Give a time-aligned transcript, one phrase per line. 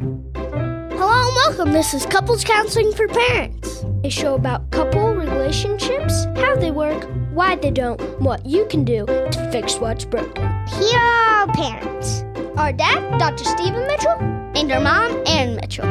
[0.00, 1.72] Hello and welcome.
[1.72, 7.56] This is Couples Counseling for Parents, a show about couple relationships, how they work, why
[7.56, 10.42] they don't, what you can do to fix what's broken.
[10.68, 12.24] Here are our parents
[12.56, 13.44] our dad, Dr.
[13.44, 14.12] Stephen Mitchell,
[14.54, 15.86] and our mom, Erin Mitchell.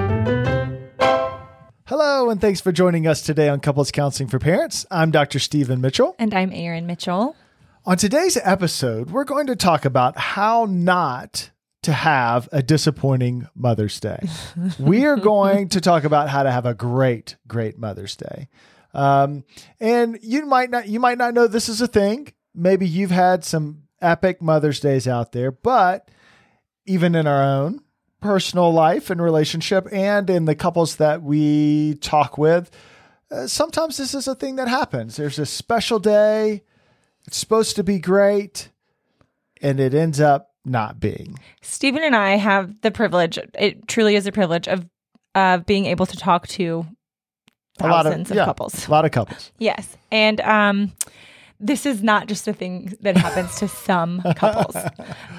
[1.85, 4.85] Hello, and thanks for joining us today on Couples Counseling for Parents.
[4.91, 5.39] I'm Dr.
[5.39, 6.15] Stephen Mitchell.
[6.19, 7.35] And I'm Erin Mitchell.
[7.85, 11.49] On today's episode, we're going to talk about how not
[11.83, 14.27] to have a disappointing Mother's Day.
[14.79, 18.49] we are going to talk about how to have a great, great Mother's Day.
[18.93, 19.43] Um,
[19.79, 22.33] and you might not you might not know this is a thing.
[22.55, 26.09] Maybe you've had some epic Mother's Days out there, but
[26.85, 27.81] even in our own
[28.19, 32.71] personal life and relationship and in the couples that we talk with,
[33.31, 35.15] uh, sometimes this is a thing that happens.
[35.15, 36.63] There's a special day,
[37.25, 38.69] it's supposed to be great,
[39.61, 41.37] and it ends up not being.
[41.61, 44.85] Stephen and I have the privilege, it truly is a privilege of
[45.35, 46.85] of being able to talk to
[47.77, 48.87] thousands of, yeah, couples.
[48.87, 49.51] A lot of couples.
[49.59, 49.95] Yes.
[50.11, 50.93] And um
[51.59, 54.75] this is not just a thing that happens to some couples.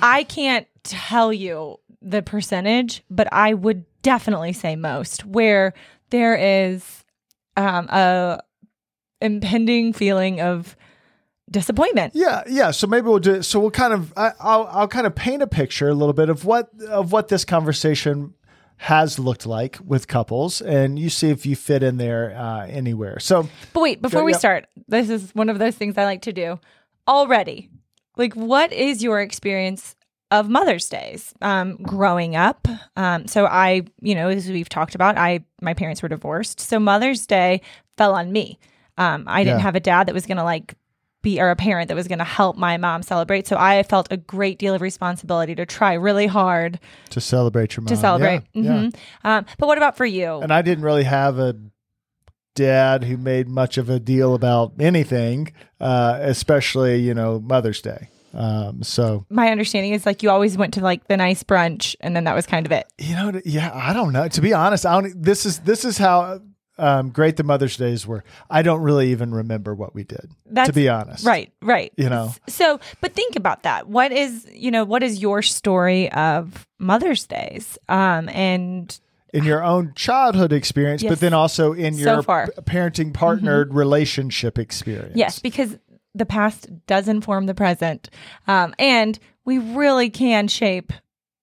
[0.02, 5.72] I can't tell you the percentage, but I would definitely say most where
[6.10, 7.04] there is
[7.56, 8.40] um, a
[9.20, 10.76] impending feeling of
[11.50, 12.14] disappointment.
[12.14, 12.70] Yeah, yeah.
[12.70, 13.42] So maybe we'll do.
[13.42, 14.12] So we'll kind of.
[14.16, 17.28] I, I'll I'll kind of paint a picture a little bit of what of what
[17.28, 18.34] this conversation
[18.76, 23.18] has looked like with couples, and you see if you fit in there uh, anywhere.
[23.20, 24.38] So, but wait, before Go- we yeah.
[24.38, 26.58] start, this is one of those things I like to do
[27.06, 27.68] already.
[28.16, 29.96] Like, what is your experience
[30.30, 32.66] of Mother's Days um, growing up?
[32.96, 36.78] Um, so I, you know, as we've talked about, I my parents were divorced, so
[36.78, 37.60] Mother's Day
[37.98, 38.58] fell on me.
[38.96, 39.62] Um, I didn't Yeah.
[39.64, 40.74] have a dad that was going to like
[41.22, 43.46] be or a parent that was going to help my mom celebrate.
[43.46, 47.82] So I felt a great deal of responsibility to try really hard to celebrate your
[47.82, 48.42] mom, to celebrate.
[48.52, 48.70] Yeah, yeah.
[48.72, 48.96] Mhm.
[49.24, 50.38] Um, but what about for you?
[50.40, 51.54] And I didn't really have a
[52.54, 58.08] dad who made much of a deal about anything, uh, especially you know Mother's Day.
[58.32, 62.14] Um, so my understanding is like you always went to like the nice brunch and
[62.14, 62.86] then that was kind of it.
[62.98, 64.28] you know, yeah, I don't know.
[64.28, 65.20] To be honest, I don't.
[65.22, 66.40] This is this is how
[66.80, 68.24] um, great the Mother's Days were.
[68.48, 70.30] I don't really even remember what we did.
[70.64, 71.92] to be honest, Right, right.
[71.96, 72.32] You know.
[72.48, 73.88] So, but think about that.
[73.88, 77.78] What is, you know, what is your story of Mother's Days?
[77.88, 78.98] Um and
[79.32, 82.46] in your own childhood experience, but then also in So your far.
[82.48, 82.60] Mm-hmm.
[82.76, 85.12] parenting partnered relationship experience.
[85.14, 85.78] yes, because
[86.16, 88.10] the past does inform the present.
[88.48, 90.92] Um and we really can shape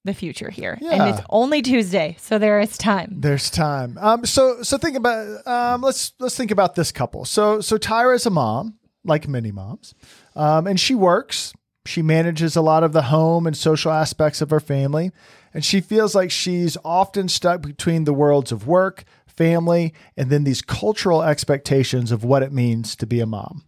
[0.08, 0.78] the future here.
[0.82, 0.92] Yeah.
[0.94, 3.14] And it's only Tuesday, so there is time.
[3.18, 3.98] There's time.
[4.02, 7.26] Um, so so think about um, let's let's think about this couple.
[7.26, 9.94] So so Tyra is a mom, like many moms,
[10.36, 11.54] um, and she works.
[11.86, 15.12] She manages a lot of the home and social aspects of her family,
[15.54, 20.44] and she feels like she's often stuck between the worlds of work, family, and then
[20.44, 23.64] these cultural expectations of what it means to be a mom.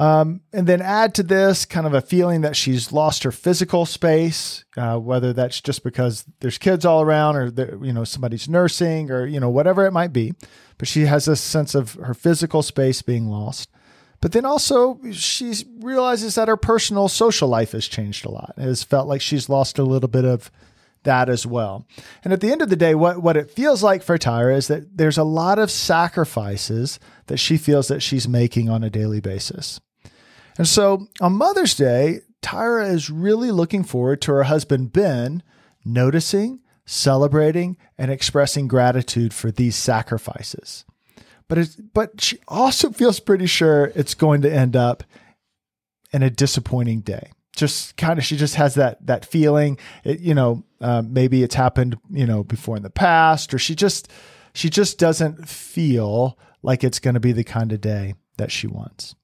[0.00, 3.84] Um, and then add to this kind of a feeling that she's lost her physical
[3.84, 9.10] space, uh, whether that's just because there's kids all around or you know somebody's nursing
[9.10, 10.32] or you know whatever it might be.
[10.78, 13.68] But she has this sense of her physical space being lost.
[14.22, 18.54] But then also she realizes that her personal social life has changed a lot.
[18.56, 20.50] It has felt like she's lost a little bit of
[21.02, 21.86] that as well.
[22.24, 24.68] And at the end of the day, what, what it feels like for Tyra is
[24.68, 29.20] that there's a lot of sacrifices that she feels that she's making on a daily
[29.20, 29.78] basis.
[30.60, 35.42] And so on Mother's Day, Tyra is really looking forward to her husband Ben
[35.86, 40.84] noticing, celebrating, and expressing gratitude for these sacrifices.
[41.48, 45.02] But it's, but she also feels pretty sure it's going to end up
[46.12, 47.30] in a disappointing day.
[47.56, 49.78] Just kind of, she just has that that feeling.
[50.04, 53.74] It, you know, um, maybe it's happened, you know, before in the past, or she
[53.74, 54.12] just
[54.52, 58.66] she just doesn't feel like it's going to be the kind of day that she
[58.66, 59.14] wants.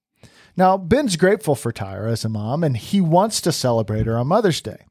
[0.56, 4.28] Now, Ben's grateful for Tyra as a mom, and he wants to celebrate her on
[4.28, 4.87] Mother's Day.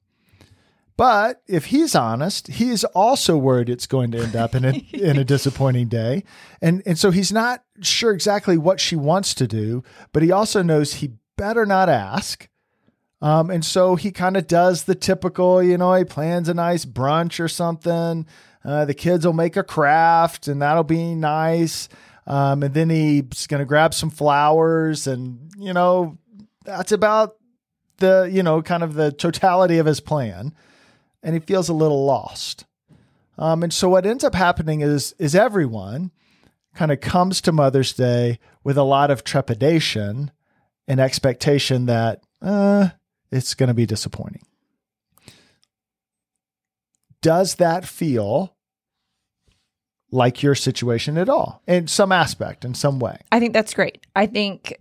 [0.98, 5.18] But if he's honest, he's also worried it's going to end up in a in
[5.18, 6.24] a disappointing day.
[6.62, 9.84] And and so he's not sure exactly what she wants to do,
[10.14, 12.48] but he also knows he better not ask.
[13.22, 16.86] Um, and so he kind of does the typical, you know, he plans a nice
[16.86, 18.26] brunch or something.
[18.64, 21.90] Uh, the kids will make a craft and that'll be nice.
[22.28, 26.18] Um, and then he's going to grab some flowers and, you know,
[26.64, 27.36] that's about
[27.98, 30.54] the, you know, kind of the totality of his plan.
[31.22, 32.66] And he feels a little lost.
[33.38, 36.12] Um, and so what ends up happening is, is everyone
[36.74, 40.32] kind of comes to Mother's Day with a lot of trepidation
[40.88, 42.90] and expectation that, uh,
[43.32, 44.44] it's going to be disappointing.
[47.26, 48.55] does that feel
[50.16, 53.20] like your situation at all in some aspect, in some way?
[53.32, 54.06] I think that's great.
[54.16, 54.80] I think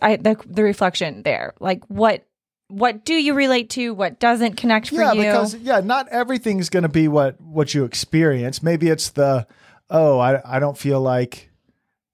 [0.00, 2.24] I the the reflection there, like what
[2.68, 3.94] what do you relate to?
[3.94, 5.00] What doesn't connect for you?
[5.00, 5.22] yeah, you?
[5.22, 8.62] because yeah, not everything's going to be what what you experience.
[8.62, 9.46] Maybe it's the
[9.90, 11.50] oh, I I don't feel like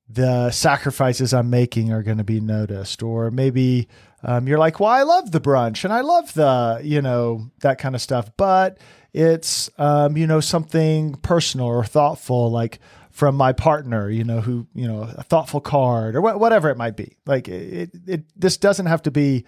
[0.09, 3.89] the sacrifices I'm making are going to be noticed, or maybe
[4.23, 7.79] um, you're like, well, I love the brunch and I love the you know that
[7.79, 8.79] kind of stuff, but
[9.13, 12.79] it's um, you know something personal or thoughtful, like
[13.11, 16.77] from my partner, you know, who you know a thoughtful card or wh- whatever it
[16.77, 17.17] might be.
[17.27, 19.45] Like it, it, this doesn't have to be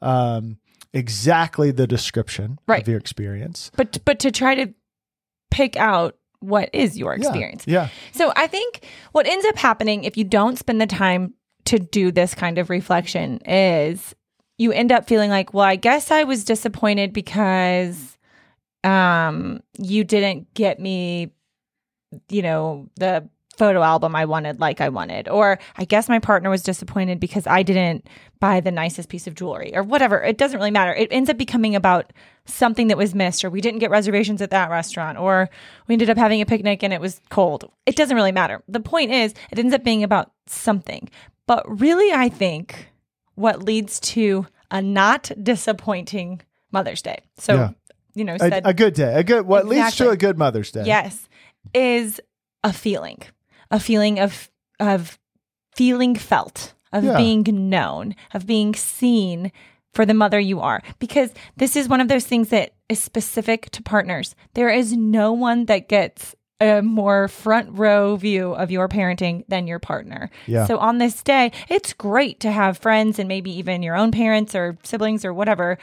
[0.00, 0.58] um,
[0.92, 2.82] exactly the description Right.
[2.82, 3.70] of your experience.
[3.76, 4.72] but but to try to
[5.50, 7.64] pick out what is your Yeah, experience.
[7.66, 7.88] Yeah.
[8.12, 11.34] So I think what ends up happening if you don't spend the time
[11.66, 14.14] to do this kind of reflection is
[14.58, 18.11] you end up feeling like, well, I guess I was disappointed because
[18.84, 21.32] um you didn't get me
[22.28, 25.28] you know the photo album I wanted like I wanted.
[25.28, 28.08] Or I guess my partner was disappointed because I didn't
[28.40, 30.22] buy the nicest piece of jewelry or whatever.
[30.22, 30.94] It doesn't really matter.
[30.94, 32.12] It ends up becoming about
[32.46, 35.48] something that was missed or we didn't get reservations at that restaurant or
[35.86, 37.70] we ended up having a picnic and it was cold.
[37.86, 38.62] It doesn't really matter.
[38.68, 41.08] The point is it ends up being about something.
[41.46, 42.88] But really I think
[43.34, 46.40] what leads to a not disappointing
[46.72, 47.20] Mother's Day.
[47.36, 47.70] So Yeah.
[48.14, 49.14] You know A, said a good day.
[49.14, 50.84] A good what leads to a good Mother's Day.
[50.84, 51.28] Yes,
[51.74, 52.20] is
[52.64, 53.18] a feeling,
[53.70, 54.50] a feeling of
[54.80, 55.18] of
[55.74, 57.16] feeling felt, of Yeah.
[57.16, 59.52] being known, of being seen
[59.94, 60.82] for the mother you are.
[60.98, 64.34] Because this is one of those things that is specific to partners.
[64.54, 69.66] There is no one that gets a more front row view of your parenting than
[69.66, 70.30] your partner.
[70.46, 70.66] Yeah.
[70.66, 74.54] So on this day, it's great to have friends and maybe even your own parents
[74.54, 75.76] or siblings or whatever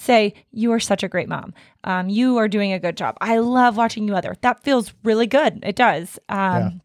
[0.00, 1.54] say, You are such a great mom.
[1.84, 3.16] Um, you are doing a good job.
[3.20, 4.34] I love watching you other.
[4.40, 5.60] That feels really good.
[5.62, 6.18] It does.
[6.28, 6.80] Um,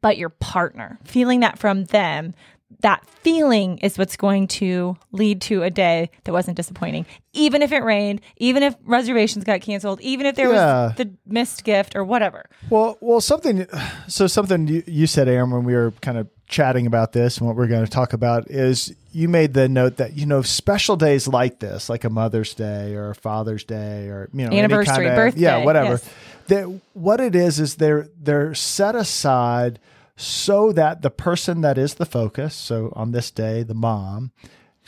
[0.00, 2.34] But your partner, feeling that from them,
[2.80, 7.06] that feeling is what's going to lead to a day that wasn't disappointing.
[7.32, 10.86] Even if it rained, even if reservations got canceled, even if there Yeah.
[10.86, 12.46] was the missed gift or whatever.
[12.70, 13.66] Well, well, something.
[14.08, 17.46] So something you, you said, Erin, when we were kind of chatting about this and
[17.46, 20.96] what we're going to talk about is you made the note that you know special
[20.96, 24.94] days like this, like a Mother's Day or a Father's Day or you know Anniversary,
[24.94, 25.90] kind of- birthday, yeah, whatever.
[25.92, 26.10] yes.
[26.48, 29.78] That what it is is they're they're set aside
[30.16, 34.32] so that the person that is the focus, so on this day, the mom,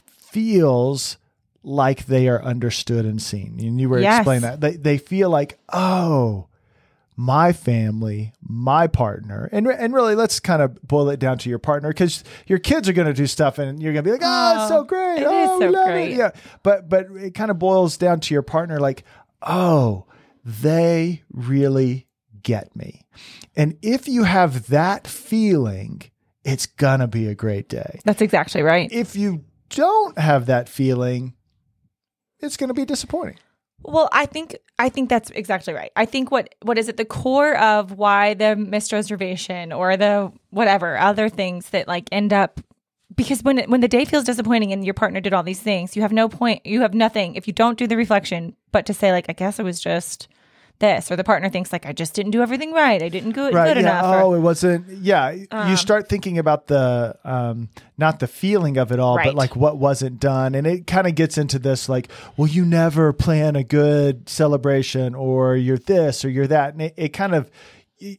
[0.06, 1.16] feels
[1.62, 3.56] like they are understood and seen.
[3.60, 4.18] And you were Yes.
[4.20, 4.60] explaining that.
[4.60, 6.46] They they feel like, oh,
[7.16, 11.58] my family, my partner, and and really, let's kind of boil it down to your
[11.58, 14.22] partner because your kids are going to do stuff, and you're going to be like,
[14.24, 15.18] "Oh, it's so Oh, great!
[15.18, 16.12] it is oh, we so love great.
[16.12, 16.16] It.
[16.16, 16.30] Yeah,
[16.62, 19.04] but but it kind of boils down to your partner, like,
[19.42, 20.06] oh,
[20.44, 22.06] they really
[22.42, 23.06] get me,
[23.56, 26.02] and if you have that feeling,
[26.44, 28.00] it's gonna be a great day.
[28.04, 28.90] That's exactly right.
[28.92, 31.34] If you don't have that feeling,
[32.40, 33.38] it's going to be disappointing.
[33.82, 35.92] Well, I think I think that's exactly right.
[35.94, 40.32] I think what what is at the core of why the missed reservation or the
[40.50, 42.60] whatever other things that like end up
[43.14, 45.94] because when it, when the day feels disappointing and your partner did all these things,
[45.94, 48.94] you have no point, you have nothing if you don't do the reflection, but to
[48.94, 50.28] say like I guess it was just
[50.80, 53.46] this, or the partner thinks like I just didn't do everything right, I didn't do
[53.46, 54.00] it right good yeah.
[54.00, 54.04] enough.
[54.16, 55.30] or- oh it wasn't yeah.
[55.30, 59.54] You Um, start thinking about the um not the feeling of it all but like
[59.54, 60.54] what wasn't done.
[60.54, 65.14] And it kind of gets into this like well you never plan a good celebration
[65.14, 66.72] or you're this or you're that.
[66.74, 67.50] And it, it kind of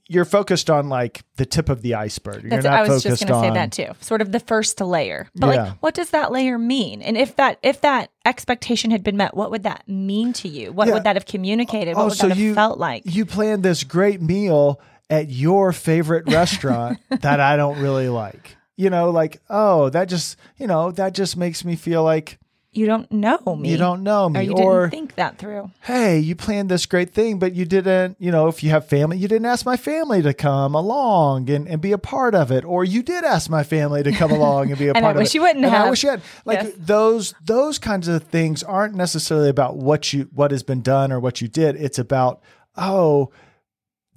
[0.07, 3.05] you're focused on like the tip of the iceberg you're That's, not I was focused
[3.21, 3.93] just going to say that too.
[4.01, 5.27] Sort of the first layer.
[5.35, 5.63] But Yeah.
[5.63, 7.01] like what does that layer mean?
[7.01, 10.71] And if that if that expectation had been met, what would that mean to you?
[10.71, 10.95] What Yeah.
[10.95, 11.95] would that have communicated?
[11.95, 13.03] What Oh, would so that have you- felt like?
[13.05, 18.57] you planned this great meal at your favorite restaurant that I don't really like.
[18.77, 22.39] You know, like, oh, that just, you know, that just makes me feel like
[22.75, 23.69] You don't know me.
[23.69, 24.39] you don't know me.
[24.39, 25.71] or you Or, didn't think that through.
[25.83, 29.17] hey, you planned this great thing, but you didn't, you know, if you have family,
[29.17, 32.65] you didn't ask my family to come along and, and be a part of it.
[32.65, 35.15] Or you did ask my family to come along and be a And I part
[35.15, 35.19] of it.
[35.19, 36.21] I wish you wouldn't and I wish you had.
[36.43, 36.73] Like Yes.
[36.77, 41.19] those those kinds of things aren't necessarily about what you what has been done or
[41.19, 41.75] what you did.
[41.77, 42.41] It's about,
[42.75, 43.31] oh,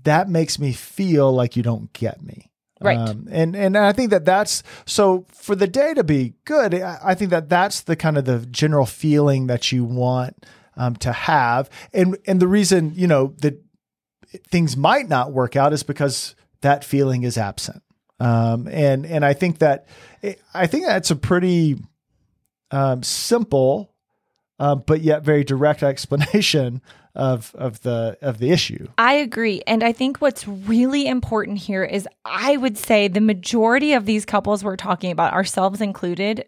[0.02, 2.47] that makes me feel like you don't get me.
[2.80, 2.96] Right.
[2.96, 6.74] Um, and and I think that that's so for the day to be good.
[6.74, 11.12] I, think that that's the kind of the general feeling that you want um, to
[11.12, 11.68] have.
[11.92, 13.60] And and the reason you know that
[14.50, 17.82] things might not work out is because that feeling is absent.
[18.20, 19.86] Um, and and I think that
[20.54, 21.78] I think that's a pretty
[22.70, 23.92] um, simple,
[24.58, 26.80] um, but yet very direct explanation
[27.14, 28.86] of of the of the issue.
[28.98, 29.62] I agree.
[29.66, 34.24] And I think what's really important here is I would say the majority of these
[34.24, 36.44] couples we're talking about, ourselves included,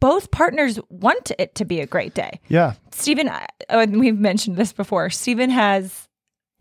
[0.00, 2.40] both partners want it to be a great day.
[2.48, 2.74] Yeah.
[2.92, 6.08] Stephen, uh, and we've mentioned this before, Stephen has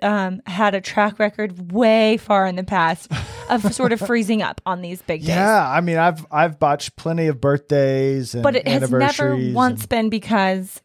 [0.01, 3.11] um, had a track record way far in the past
[3.49, 5.29] of sort of freezing up on these big days.
[5.29, 9.81] Yeah, I mean, I've I've botched plenty of birthdays and But it has never once
[9.81, 10.81] and- been because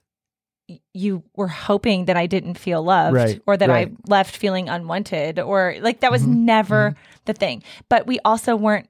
[0.95, 3.89] you were hoping that I didn't feel loved Right, or that right.
[3.89, 6.95] I left feeling unwanted or like that was Mhm, never
[7.27, 7.63] the thing.
[7.91, 8.89] But we also weren't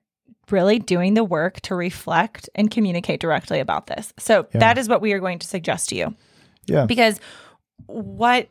[0.50, 4.12] really doing the work to reflect and communicate directly about this.
[4.18, 4.60] So Yeah.
[4.60, 6.14] that is what we are going to suggest to you
[6.66, 7.18] yeah, because
[7.86, 8.48] what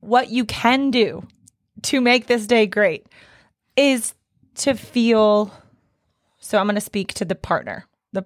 [0.00, 1.26] what you can do
[1.82, 3.06] to make this day great
[3.76, 4.14] is
[4.56, 5.52] to feel
[6.38, 8.24] so i'm going to speak to the partner the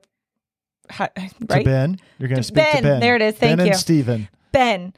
[0.90, 1.98] ha- to right Ben.
[2.18, 3.00] You're going to speak to Ben, Ben.
[3.00, 3.34] there it is.
[3.34, 3.72] Thank ben you.
[3.72, 4.28] and Stephen.
[4.56, 4.94] Ben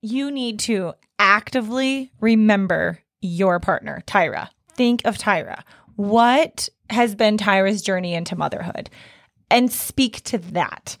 [0.00, 4.48] you need to actively remember your partner tyra.
[4.74, 5.62] Think of tyra.
[5.96, 8.90] What has been tyra's journey into motherhood?
[9.50, 10.96] And speak to that.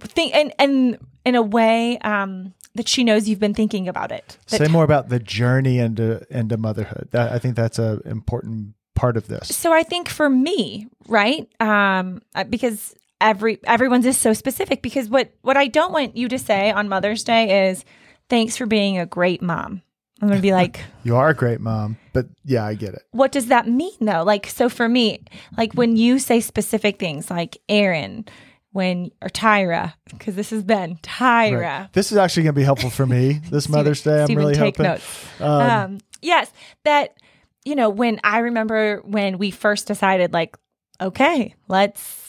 [0.00, 4.38] Think and and in a way um that she knows you've been thinking about it.
[4.46, 7.08] Say more about the journey into into motherhood.
[7.12, 9.54] That I think that's a important part of this.
[9.54, 15.08] so i think for me right um uh, because every everyone's is so specific because
[15.08, 17.84] what what i don't want you to say on mother's day is
[18.28, 19.80] thanks for being a great mom
[20.20, 23.02] i'm gonna be like You are a great mom, but yeah, I get it.
[23.12, 25.20] what does that mean though like so for me
[25.56, 28.24] like when you say specific things like erin
[28.72, 31.92] when or tyra because this has been tyra Right.
[31.94, 34.20] This is actually going to be helpful for me this Mother's Day.
[34.20, 34.84] I'm Stephen, really take hoping.
[34.92, 35.26] notes.
[35.40, 36.52] Um, um, yes,
[36.84, 37.16] that
[37.64, 40.56] you know when I remember when we first decided, like,
[41.00, 42.25] okay, let's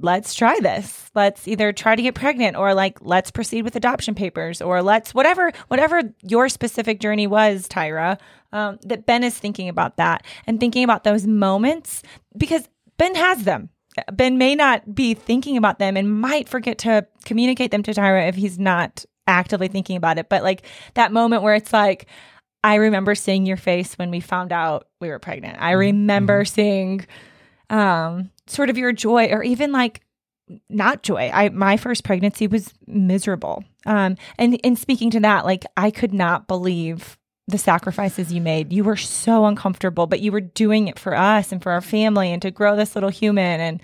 [0.00, 1.10] let's try this.
[1.14, 5.14] Let's either try to get pregnant or like let's proceed with adoption papers or let's
[5.14, 8.18] whatever whatever your specific journey was, Tyra.
[8.52, 12.02] Um, that Ben is thinking about that and thinking about those moments
[12.36, 13.70] because Ben has them.
[14.12, 18.28] Ben may not be thinking about them and might forget to communicate them to Tyra
[18.28, 20.28] if he's not actively thinking about it.
[20.28, 20.62] But like
[20.94, 22.06] that moment where it's like,
[22.62, 25.60] I remember seeing your face when we found out we were pregnant.
[25.60, 27.06] I remember seeing
[27.70, 30.02] um sort of your joy or even like
[30.68, 31.30] not joy.
[31.32, 33.64] I my first pregnancy was miserable.
[33.84, 37.18] Um and in speaking to that, like I could not believe
[37.48, 38.72] the sacrifices you made.
[38.72, 42.32] You were so uncomfortable, but you were doing it for us and for our family
[42.32, 43.80] and to grow this little human and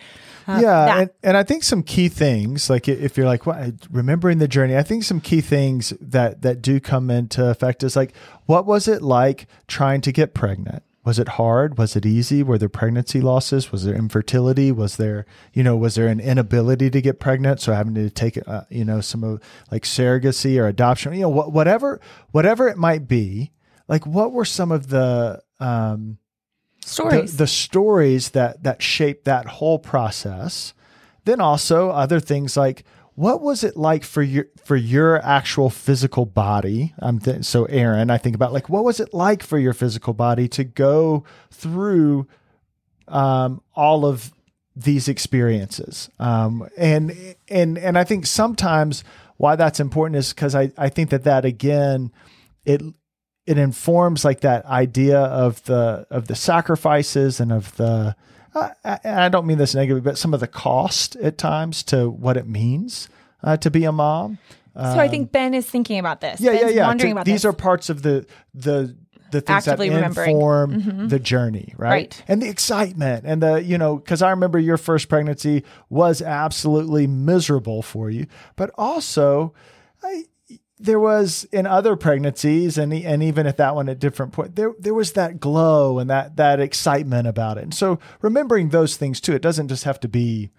[0.48, 4.38] uh, yeah, and, and I think some key things, like if you're like well, remembering
[4.38, 8.12] the journey, I think some key things that that do come into effect is like,
[8.46, 10.82] what was it like trying to get pregnant?
[11.04, 11.78] Was it hard?
[11.78, 12.42] Was it easy?
[12.42, 13.73] Were there pregnancy losses?
[13.73, 14.71] Was there infertility?
[14.71, 17.61] Was there, you know, was there an inability to get pregnant?
[17.61, 19.40] So having to take, uh, you know, some of
[19.71, 23.50] like surrogacy or adoption, you know, wh- whatever, whatever it might be.
[23.88, 26.18] Like, what were some of the um,
[26.85, 27.37] stories.
[27.37, 30.75] the stories that that shape that whole process
[31.25, 36.25] then also other things like what was it like for your for your actual physical
[36.25, 36.95] body?
[36.99, 40.14] I'm th- so erin i think about like what was it like for your physical
[40.14, 42.26] body to go through
[43.09, 44.33] um, all of
[44.75, 46.09] these experiences?
[46.19, 49.04] Um, and and and i think sometimes
[49.37, 52.12] why that's important is because I, I think that that again
[52.64, 52.81] it
[53.45, 58.14] it informs like that idea of the of the sacrifices and of the
[58.54, 62.09] uh, and I don't mean this negatively, but some of the cost at times to
[62.11, 63.09] what it means
[63.42, 64.38] uh, to be a mom.
[64.75, 66.40] so I think Ben is thinking about this.
[66.40, 66.87] Yeah, Ben's yeah, yeah.
[66.87, 67.44] Wondering To- about these this.
[67.47, 68.97] are parts of the the
[69.30, 71.90] the things Actively that inform the journey, right?
[71.90, 72.25] Right.
[72.28, 77.06] And the excitement and the you know because I remember your first pregnancy was absolutely
[77.06, 79.54] miserable for you, but also.
[80.04, 80.25] I,
[80.84, 84.72] there was in other pregnancies and and even at that one at different point there
[84.78, 89.20] there was that glow and that that excitement about it and so remembering those things
[89.20, 90.50] too it doesn't just have to be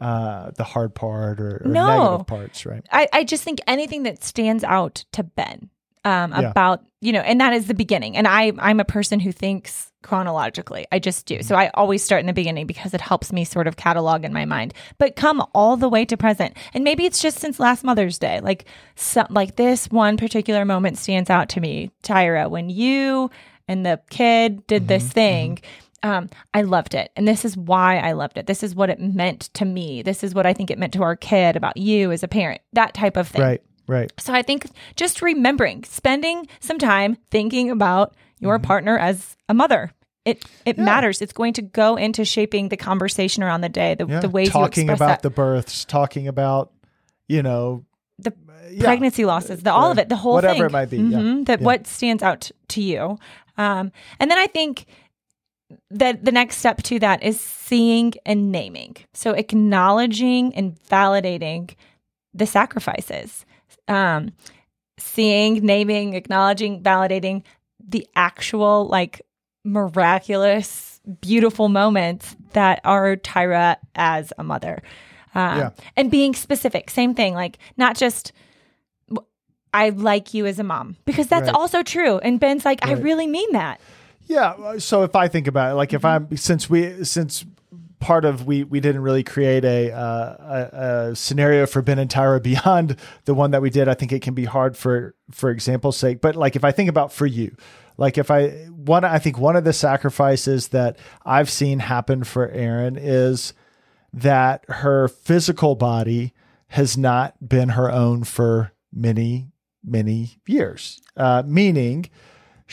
[0.00, 1.86] uh the hard part or, or No.
[1.86, 5.70] negative parts right I, I just think anything that stands out to Ben
[6.04, 6.50] um, Yeah.
[6.50, 8.16] about you know, and that is the beginning.
[8.16, 10.86] And I I'm a person who thinks chronologically.
[10.90, 11.42] I just do.
[11.42, 14.32] So I always start in the beginning because it helps me sort of catalog in
[14.32, 14.72] my mind.
[14.96, 18.40] But come all the way to present, and maybe it's just since last Mother's Day.
[18.40, 23.30] Like some, like this one particular moment stands out to me, Tyra, when you
[23.68, 25.58] and the kid did this thing.
[26.02, 27.10] Um, I loved it.
[27.16, 28.46] And this is why I loved it.
[28.46, 30.02] This is what it meant to me.
[30.02, 32.60] This is what I think it meant to our kid about you as a parent,
[32.74, 33.40] that type of thing.
[33.40, 39.36] right right So I think just remembering, spending some time thinking about your partner as
[39.48, 39.92] a mother.
[40.24, 40.80] It it Mm-hmm.
[40.80, 40.84] Yeah.
[40.84, 41.20] matters.
[41.22, 44.50] It's going to go into shaping the conversation around the day, the, yeah the ways
[44.50, 45.22] talking about that.
[45.22, 46.72] the births talking about
[47.28, 47.84] you know
[48.18, 48.32] The-
[48.70, 48.84] yeah.
[48.84, 50.64] pregnancy losses, the all of it, the whole Whatever thing.
[50.66, 50.98] it might be.
[50.98, 53.18] Mhm, That what stands out to you.
[53.58, 54.86] Um, and then I think
[55.90, 58.96] that the next step to that is seeing and naming.
[59.12, 61.74] So acknowledging and validating
[62.32, 63.44] the sacrifices.
[63.88, 64.32] Um,
[64.98, 67.42] seeing, naming, acknowledging, validating
[67.86, 69.20] the actual like
[69.64, 74.82] miraculous, beautiful moments that are Tyra as a mother.
[75.34, 75.70] Um, Yeah.
[75.96, 78.32] And being specific, same thing, like not just
[79.72, 81.54] I like you as a mom because that's Right.
[81.56, 82.18] also true.
[82.18, 83.80] And Ben's like, I really mean that.
[84.26, 84.50] Yeah.
[84.52, 87.44] uh, So if I think about it, like if I'm since we since
[88.04, 92.10] part of we we didn't really create a, uh, a a scenario for Ben and
[92.10, 93.88] Tyra beyond the one that we did.
[93.88, 96.20] I think it can be hard for for example's sake.
[96.20, 97.56] But like if I think about for you,
[97.96, 102.50] like if I one I think one of the sacrifices that I've seen happen for
[102.50, 103.54] Erin is
[104.12, 106.34] that her physical body
[106.68, 109.48] has not been her own for many
[109.82, 111.00] many years.
[111.16, 112.10] Uh, meaning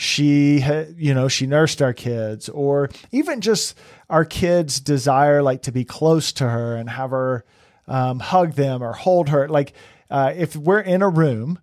[0.02, 0.64] she
[0.96, 3.76] you know she nursed our kids or even just
[4.10, 7.44] our kids desire like to be close to her and have her
[7.86, 9.48] um, hug them or hold her.
[9.48, 9.72] Like
[10.10, 11.58] uh, if we're in a room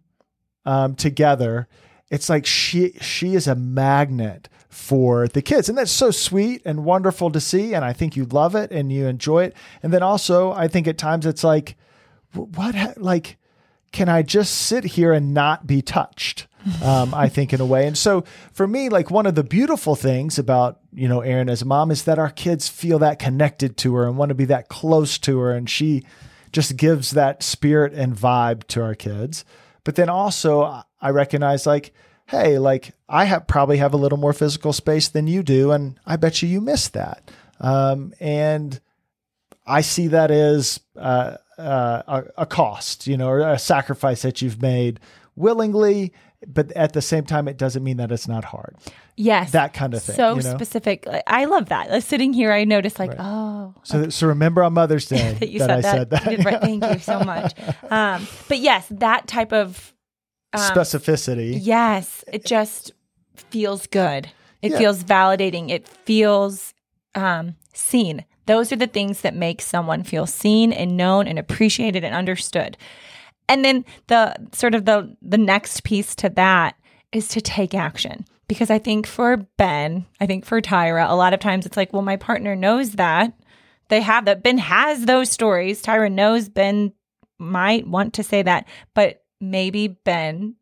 [0.65, 1.67] um, together
[2.10, 5.67] it's like she she is a magnet for the kids.
[5.69, 8.91] And that's so sweet and wonderful to see and i think you love it and
[8.91, 9.55] you enjoy it.
[9.84, 11.75] And then also i think at times it's like
[12.34, 13.38] what like
[13.91, 16.48] can I just sit here and not be touched?
[16.84, 17.88] Um, I think in a way.
[17.88, 21.62] And so for me, like one of the beautiful things about, you know, Erin as
[21.62, 24.46] a mom is that our kids feel that connected to her and want to be
[24.46, 25.51] that close to her.
[25.51, 26.04] And she
[26.51, 29.46] just gives that spirit and vibe to our kids.
[29.84, 31.94] But then also I recognize like,
[32.28, 35.72] hey, like I have probably have a little more physical space than you do.
[35.72, 37.32] And I bet you you miss that.
[37.62, 38.80] Um, and
[39.66, 44.42] I see that as uh, uh, a, a cost, you know, or a sacrifice that
[44.42, 45.00] you've made
[45.36, 46.13] willingly,
[46.48, 48.75] but at the same time, it doesn't mean that it's not hard.
[49.17, 49.51] Yes.
[49.51, 50.55] That kind of thing, So you know?
[50.55, 51.05] specific.
[51.27, 51.89] I love that.
[51.91, 53.19] Like, sitting here, I noticed like, Right.
[53.19, 55.95] oh, So, so remember on Mother's Day that you that said I that.
[55.95, 56.32] said that.
[56.32, 56.62] You did right.
[56.62, 57.54] Thank you so much.
[57.91, 59.93] Um, but yes, that type of
[60.54, 61.58] um, Specificity.
[61.62, 62.91] Yes, it just
[63.36, 64.30] feels good.
[64.62, 64.78] It Yeah.
[64.78, 65.69] feels validating.
[65.69, 66.73] It feels
[67.15, 68.25] um, seen.
[68.45, 72.78] Those are the things that make someone feel seen and known and appreciated and understood.
[73.50, 76.76] And then the sort of the the next piece to that
[77.12, 78.24] is to take action.
[78.48, 81.92] Because I think for Ben, I think for Tyra, a lot of times it's like,
[81.92, 83.34] well, my partner knows that.
[83.90, 84.42] They have that.
[84.44, 85.84] Ben has those stories.
[85.84, 86.94] Tyra knows Ben
[87.38, 90.56] might want to say that, but maybe Ben,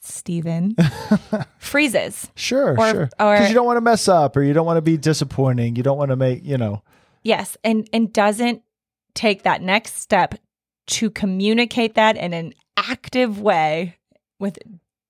[0.00, 0.76] Stephen,
[1.58, 2.28] freezes.
[2.34, 3.06] Sure, Or- sure.
[3.18, 5.76] Because you don't want to mess up or you don't want to be disappointing.
[5.76, 6.82] You don't want to make, you know,
[7.22, 8.62] Yes, and and doesn't
[9.14, 10.36] take that next step
[10.86, 13.96] to communicate that in an active way
[14.38, 14.58] with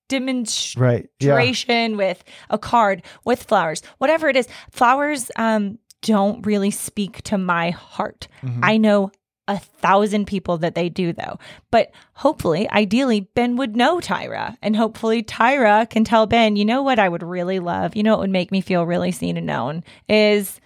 [0.08, 1.08] demonstration right.
[1.20, 1.88] Yeah.
[1.96, 7.70] with a card with flowers whatever it is flowers um don't really speak to my
[7.70, 8.60] heart Mhm.
[8.62, 9.10] i know
[9.48, 11.38] a thousand people that they do though
[11.72, 16.82] but hopefully ideally ben would know tyra and hopefully tyra can tell ben you know
[16.82, 19.46] what i would really love you know what would make me feel really seen and
[19.46, 20.60] known is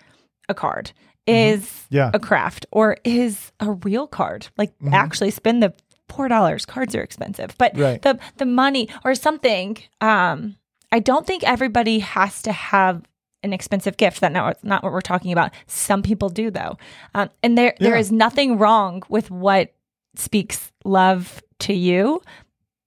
[0.50, 0.92] a card
[1.30, 2.10] is Yeah.
[2.14, 4.92] a craft or is a real card like Mhm.
[4.92, 5.72] actually spend the
[6.08, 8.02] four dollars cards are expensive but Right.
[8.02, 10.56] the the money or something um
[10.92, 13.02] i don't think everybody has to have
[13.42, 16.76] an expensive gift that's not, not what we're talking about some people do though
[17.14, 18.00] um, and there there Yeah.
[18.00, 19.72] is nothing wrong with what
[20.16, 22.20] speaks love to you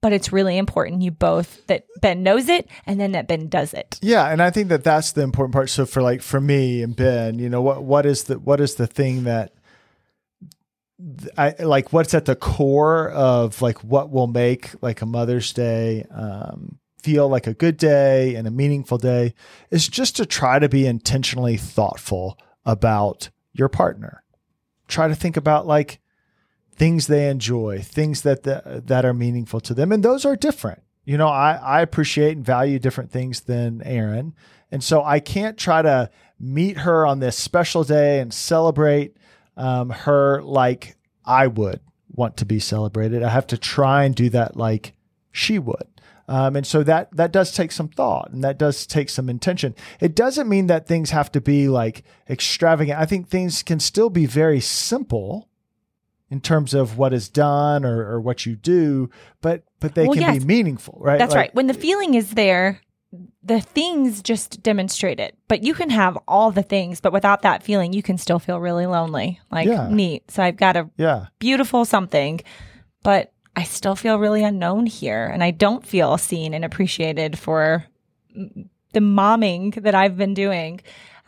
[0.04, 3.74] but it's really important you both that ben knows it and then that ben does
[3.74, 5.70] it Yeah, and I think that that's the important part.
[5.70, 8.76] So for like for me and Ben, you know, what what is the what is
[8.76, 9.54] the thing that
[11.38, 16.06] I like what's at the core of like what will make like a Mother's Day
[16.12, 19.34] um, feel like a good day and a meaningful day
[19.72, 24.24] is just to try to be intentionally thoughtful about your partner.
[24.90, 26.02] Try to think about like
[26.76, 30.82] things they enjoy, things that the, that are meaningful to them, and those are different.
[31.06, 34.34] You know, I I appreciate and value different things than Erin,
[34.72, 36.10] and so I can't try to
[36.40, 39.16] meet her on this special day and celebrate
[39.56, 41.80] um, her like I would
[42.12, 43.24] want to be celebrated.
[43.24, 44.94] I have to try and do that like
[45.32, 45.88] she would.
[46.28, 49.76] Um, and so that that does take some thought and that does take some intention.
[50.00, 52.98] It doesn't mean that things have to be like extravagant.
[52.98, 55.50] I think things can still be very simple
[56.30, 59.10] in terms of what is done or, or what you do,
[59.42, 60.40] but but they Well, can yes.
[60.40, 61.20] be meaningful, right?
[61.20, 61.56] That's Like- right.
[61.56, 62.80] When the feeling is there,
[63.44, 65.36] the things just demonstrate it.
[65.48, 68.60] But you can have all the things, but without that feeling, you can still feel
[68.60, 69.40] really lonely.
[69.52, 69.88] Like Yeah.
[69.92, 70.32] neat.
[70.32, 71.26] So I've got a Yeah.
[71.38, 72.40] beautiful something,
[73.04, 77.86] but I still feel really unknown here and I don't feel seen and appreciated for
[78.34, 80.80] the momming that I've been doing.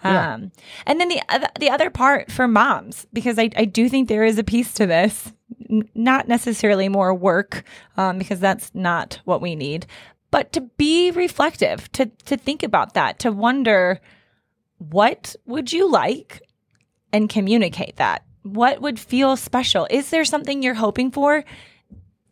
[0.06, 0.34] Yeah.
[0.34, 0.52] Um,
[0.86, 4.24] and then the other, the other part for moms, because I, I do think there
[4.24, 5.32] is a piece to this,
[5.70, 7.64] N- not necessarily more work,
[7.98, 9.86] um, because that's not what we need,
[10.32, 14.00] but to be reflective, to to think about that, to wonder
[14.78, 16.42] what would you like,
[17.14, 18.24] and communicate that.
[18.44, 19.88] What would feel special?
[19.90, 21.44] Is there something you're hoping for?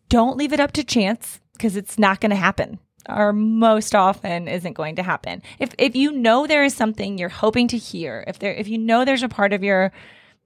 [0.10, 2.78] Don't leave it up to chance because it's not going to happen
[3.10, 5.42] or most often isn't going to happen.
[5.60, 8.78] If if you know there is something you're hoping to hear, if there if you
[8.78, 9.92] know there's a part of your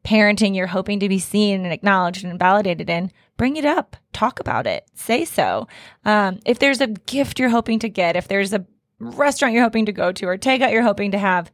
[0.05, 4.39] parenting you're hoping to be seen and acknowledged and validated in, bring it up, talk
[4.39, 5.67] about it, say so.
[6.05, 8.65] Um, if there's a gift you're hoping to get, if there's a
[8.99, 11.51] restaurant you're hoping to go to or takeout you're hoping to have,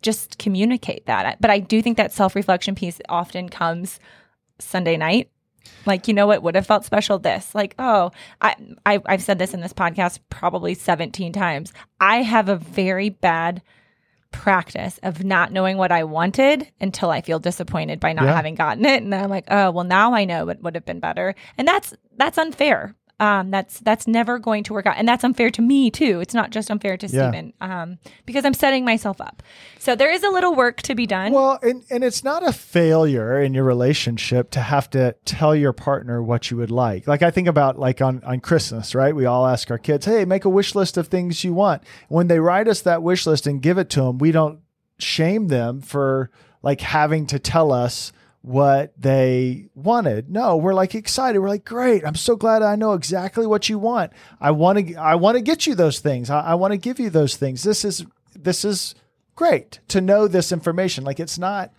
[0.00, 1.40] just communicate that.
[1.40, 4.00] But I do think that self reflection piece often comes
[4.58, 5.30] Sunday night
[5.86, 7.18] like you know what would have felt special?
[7.18, 7.54] This.
[7.54, 11.72] Like oh I, I i've said this in this podcast probably 17 times.
[12.00, 13.62] I have a very bad
[14.30, 18.34] practice of not knowing what i wanted until i feel disappointed by not Yeah.
[18.34, 19.02] having gotten it.
[19.02, 21.34] And then i'm like oh well now i know what would have been better.
[21.58, 25.50] And that's that's unfair um that's that's never going to work out and that's unfair
[25.50, 27.30] to me too it's not just unfair to Yeah.
[27.30, 29.42] Stephen um because i'm setting myself up
[29.78, 32.52] so there is a little work to be done Well, and, and it's not a
[32.52, 37.06] failure in your relationship to have to tell your partner what you would like.
[37.06, 39.14] Like I think about like on, on Christmas, right?
[39.14, 41.82] We all ask our kids, hey, make a wish list of things you want.
[42.08, 44.60] When they write us that wish list and give it to them, we don't
[44.98, 46.30] shame them for
[46.62, 50.28] like having to tell us what they wanted.
[50.28, 51.38] No, we're like excited.
[51.38, 52.04] We're like, great.
[52.04, 54.12] I'm so glad I know exactly what you want.
[54.40, 56.28] I want to, I want to get you those things.
[56.28, 57.62] I, I want to give you those things.
[57.62, 58.96] This is, this is
[59.36, 61.04] great to know this information.
[61.04, 61.72] Like it's not,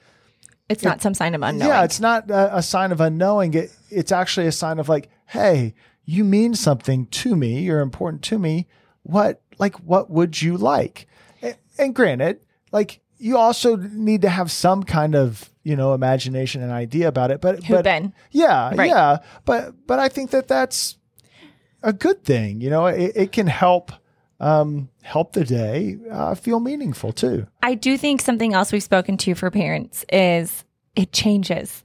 [0.70, 3.54] it's not some sign of unknowing yeah, it's not a, a sign of unknowing.
[3.54, 7.60] It, it's actually a sign of like, hey, you mean something to me.
[7.60, 8.68] You're important to me.
[9.04, 11.08] What, like, what would you like?
[11.42, 12.40] And, and granted,
[12.72, 17.32] like, you also need to have some kind of, you know, imagination and idea about
[17.32, 17.40] it.
[17.40, 18.14] But, Who but been?
[18.32, 18.90] yeah, Right.
[18.90, 19.18] yeah.
[19.46, 20.98] But, but I think that that's
[21.82, 22.60] a good thing.
[22.60, 23.94] You know, it, it can help,
[24.42, 27.48] um, help the day uh, feel meaningful too.
[27.62, 31.82] I do think something else we've spoken to for parents is it changes.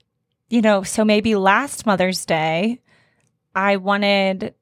[0.50, 2.80] You know, so maybe last Mother's Day,
[3.54, 4.54] I wanted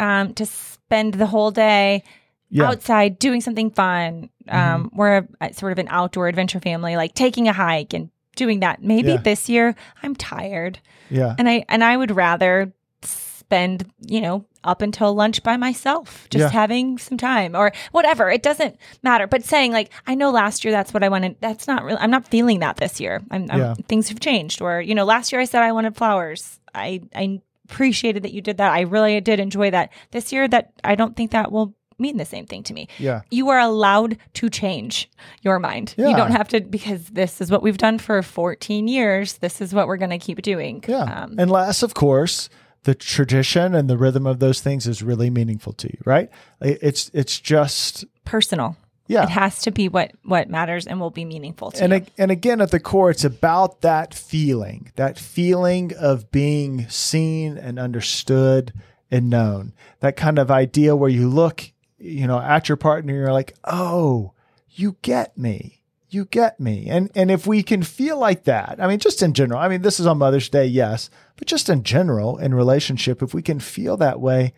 [0.00, 2.02] um, to spend the whole day
[2.48, 2.68] Yeah.
[2.68, 4.30] outside doing something fun.
[4.48, 8.10] Um, We're a, a sort of an outdoor adventure family, like taking a hike and
[8.36, 8.82] doing that.
[8.82, 9.16] Maybe Yeah.
[9.18, 10.78] this year I'm tired,
[11.10, 11.34] Yeah.
[11.38, 16.40] and I and I would rather spend you know up until lunch by myself just
[16.42, 16.48] Yeah.
[16.60, 20.72] having some time or whatever it doesn't matter but saying like i know last year
[20.72, 23.60] that's what i wanted that's not really i'm not feeling that this year I'm, I'm-
[23.60, 23.74] Yeah.
[23.86, 27.40] things have changed or you know last year i said i wanted flowers i i
[27.70, 31.14] appreciated that you did that i really did enjoy that this year that i don't
[31.14, 33.22] think that will mean the same thing to me Yeah.
[33.30, 35.10] you are allowed to change
[35.42, 36.08] your mind Yeah.
[36.08, 39.72] you don't have to because this is what we've done for 14 years this is
[39.74, 41.02] what we're going to keep doing Yeah.
[41.04, 42.48] um, Unless, of course,
[42.84, 46.28] the tradition and the rhythm of those things is really meaningful to you, right?
[46.60, 48.76] It's it's just personal
[49.06, 49.24] yeah.
[49.24, 52.06] It has to be what what matters and will be meaningful to and you.
[52.16, 57.78] and again at the core it's about that feeling, that feeling of being seen and
[57.78, 58.72] understood
[59.10, 59.72] and known.
[60.00, 61.70] That kind of idea where you look,
[62.04, 64.32] you know, at your partner you're like, "Oh,
[64.70, 66.86] you get me." You get me.
[66.88, 69.58] And and if we can feel like that, I mean just in general.
[69.58, 73.34] I mean this is on Mother's Day, yes, but just in general in relationship if
[73.34, 74.54] we can feel that way,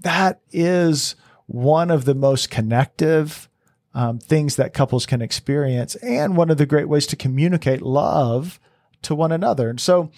[0.00, 1.14] that is
[1.46, 3.48] one of the most connective
[3.94, 8.58] um, things that couples can experience and one of the great ways to communicate love
[9.02, 9.68] to one another.
[9.68, 10.10] And so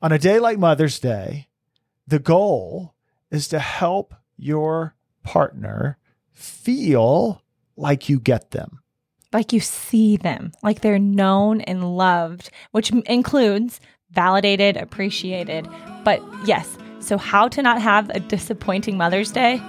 [0.00, 1.48] on a day like Mother's Day,
[2.06, 2.94] the goal
[3.30, 4.95] is to help your
[5.26, 5.98] partner
[6.32, 7.42] feel
[7.76, 8.80] like you get them.
[9.32, 15.68] like you see them, like they're known and loved, which includes validated, appreciated.
[16.04, 19.60] But yes, so how to not have a disappointing Mother's Day?